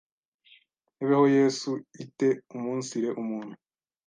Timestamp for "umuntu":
3.21-3.55